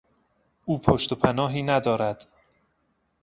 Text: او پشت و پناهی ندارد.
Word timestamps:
او 0.65 0.81
پشت 0.81 1.11
و 1.11 1.15
پناهی 1.15 1.63
ندارد. 1.63 2.27